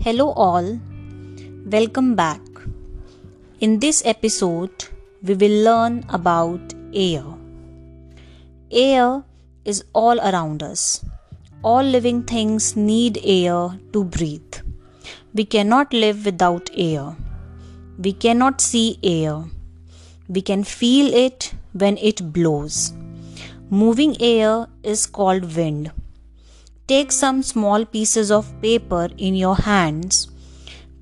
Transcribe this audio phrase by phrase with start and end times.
[0.00, 0.78] Hello, all.
[1.66, 2.40] Welcome back.
[3.58, 4.84] In this episode,
[5.24, 7.24] we will learn about air.
[8.70, 9.24] Air
[9.64, 11.04] is all around us.
[11.64, 14.60] All living things need air to breathe.
[15.34, 17.16] We cannot live without air.
[17.98, 19.46] We cannot see air.
[20.28, 22.92] We can feel it when it blows.
[23.68, 25.90] Moving air is called wind.
[26.88, 30.28] Take some small pieces of paper in your hands.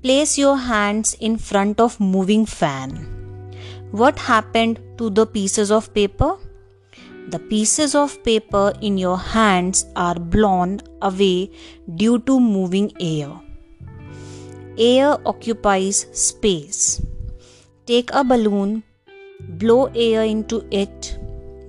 [0.03, 2.89] Place your hands in front of moving fan.
[3.91, 6.35] What happened to the pieces of paper?
[7.29, 11.51] The pieces of paper in your hands are blown away
[11.95, 13.31] due to moving air.
[14.77, 17.01] Air occupies space.
[17.85, 18.83] Take a balloon,
[19.63, 21.17] blow air into it.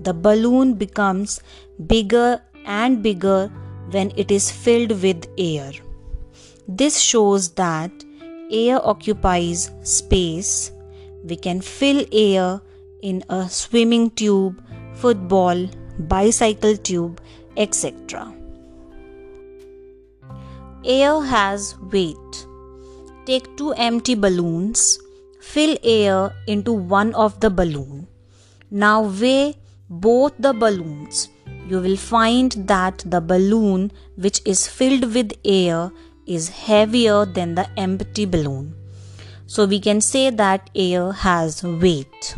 [0.03, 1.41] The balloon becomes
[1.87, 3.49] bigger and bigger
[3.91, 5.73] when it is filled with air.
[6.67, 7.91] This shows that
[8.51, 10.73] air occupies space.
[11.25, 12.61] We can fill air
[13.03, 14.63] in a swimming tube,
[14.95, 17.21] football, bicycle tube,
[17.57, 18.33] etc.
[20.85, 22.47] Air has weight.
[23.27, 24.99] Take two empty balloons,
[25.41, 28.07] fill air into one of the balloon.
[28.71, 29.57] Now weigh
[29.91, 31.29] both the balloons
[31.69, 35.91] you will find that the balloon which is filled with air
[36.27, 38.75] is heavier than the empty balloon.
[39.47, 42.37] So we can say that air has weight.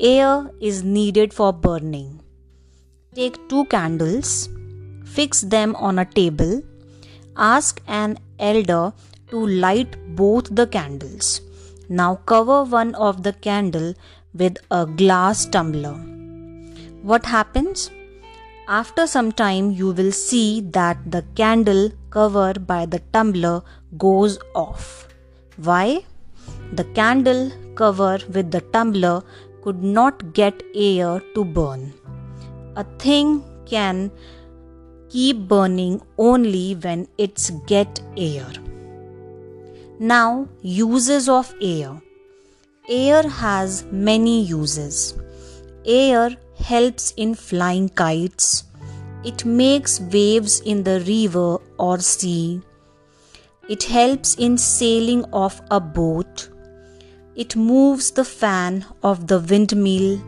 [0.00, 2.20] Air is needed for burning.
[3.14, 4.48] Take two candles,
[5.04, 6.62] fix them on a table,
[7.36, 8.92] ask an elder
[9.28, 11.40] to light both the candles.
[11.88, 13.94] Now cover one of the candle
[14.34, 16.13] with a glass tumbler
[17.10, 17.90] what happens?
[18.66, 23.62] After some time, you will see that the candle cover by the tumbler
[23.98, 25.06] goes off.
[25.56, 26.04] Why?
[26.72, 29.22] The candle cover with the tumbler
[29.62, 31.92] could not get air to burn.
[32.76, 34.10] A thing can
[35.10, 38.50] keep burning only when it's get air.
[39.98, 42.00] Now, uses of air.
[42.88, 45.14] Air has many uses.
[45.86, 48.64] Air helps in flying kites.
[49.22, 52.62] It makes waves in the river or sea.
[53.68, 56.48] It helps in sailing off a boat.
[57.34, 60.20] It moves the fan of the windmill.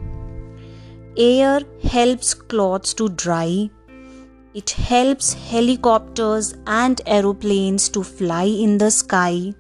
[1.17, 3.71] Air helps clothes to dry.
[4.55, 9.55] It helps helicopters and aeroplanes to fly in the sky.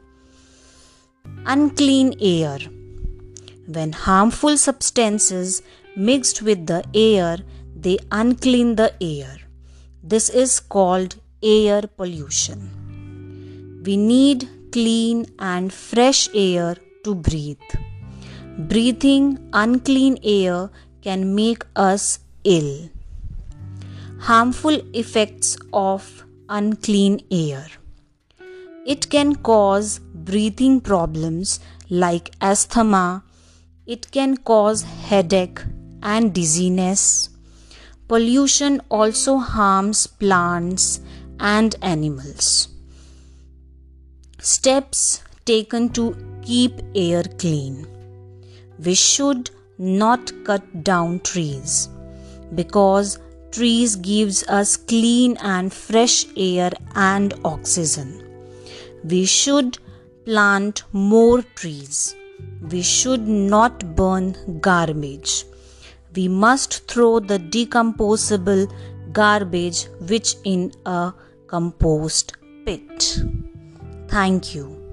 [1.47, 2.59] Unclean air.
[3.67, 5.63] When harmful substances
[5.97, 7.39] mixed with the air,
[7.75, 9.39] they unclean the air.
[10.03, 13.83] This is called air pollution.
[13.84, 17.59] We need clean and fresh air to breathe.
[18.59, 20.71] Breathing unclean air
[21.03, 22.91] can make us ill.
[24.21, 27.67] Harmful effects of unclean air.
[28.87, 33.25] It can cause breathing problems like asthma.
[33.87, 35.61] It can cause headache
[36.03, 37.31] and dizziness.
[38.09, 41.01] Pollution also harms plants
[41.41, 42.69] and animals.
[44.39, 47.87] Steps taken to keep air clean.
[48.79, 51.89] We should not cut down trees
[52.55, 53.19] because
[53.51, 58.23] trees gives us clean and fresh air and oxygen.
[59.03, 59.78] We should
[60.25, 62.15] plant more trees.
[62.71, 65.45] We should not burn garbage
[66.16, 68.72] we must throw the decomposable
[69.12, 71.12] garbage which in a
[71.47, 72.32] compost
[72.65, 73.19] pit.
[74.09, 74.85] Thank you.